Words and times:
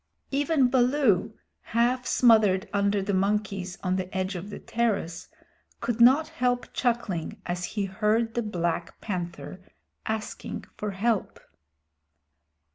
Even 0.31 0.67
Baloo, 0.67 1.35
half 1.77 2.07
smothered 2.07 2.67
under 2.73 3.03
the 3.03 3.13
monkeys 3.13 3.77
on 3.83 3.97
the 3.97 4.17
edge 4.17 4.33
of 4.35 4.49
the 4.49 4.57
terrace, 4.57 5.29
could 5.79 6.01
not 6.01 6.27
help 6.29 6.73
chuckling 6.73 7.39
as 7.45 7.63
he 7.65 7.85
heard 7.85 8.33
the 8.33 8.41
Black 8.41 8.99
Panther 8.99 9.59
asking 10.07 10.65
for 10.75 10.89
help. 10.89 11.39